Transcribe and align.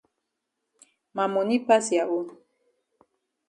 Ma 1.15 1.23
moni 1.33 1.55
pass 1.67 1.85
ya 1.95 2.03
own. 2.17 2.27